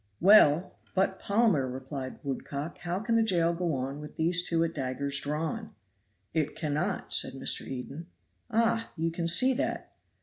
[0.19, 4.73] "Well, but, Palmer," replied Woodcock, "how can the jail go on with these two at
[4.73, 5.75] daggers drawn?"
[6.33, 7.67] "It cannot," said Mr.
[7.67, 8.07] Eden.
[8.49, 9.93] "Ah, you can see that."